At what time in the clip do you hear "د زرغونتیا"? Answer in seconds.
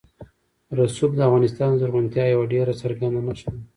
1.73-2.25